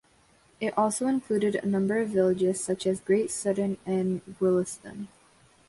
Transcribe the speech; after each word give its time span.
It 0.59 0.75
also 0.75 1.05
included 1.05 1.53
a 1.57 1.67
number 1.67 1.99
of 1.99 2.09
villages 2.09 2.63
such 2.63 2.87
as 2.87 2.99
Great 2.99 3.29
Sutton 3.29 3.77
and 3.85 4.21
Willaston. 4.39 5.09